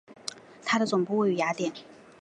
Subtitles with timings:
[0.65, 1.71] 它的总部位于雅典。